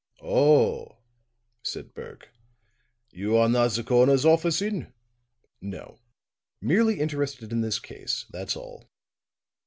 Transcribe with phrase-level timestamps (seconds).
[0.23, 0.97] "Oh,"
[1.61, 2.27] said Berg,
[3.11, 4.91] "you are not the coroner's office in?"
[5.61, 5.99] "No;
[6.59, 8.87] merely interested in this case, that's all."